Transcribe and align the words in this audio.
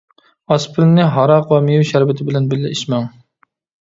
ئاسپىرىننى 0.53 1.03
ھاراق 1.17 1.53
ۋە 1.55 1.59
مېۋە 1.67 1.85
شەربىتى 1.91 2.27
بىلەن 2.31 2.49
بىللە 2.55 2.73
ئىچمەڭ. 2.77 3.07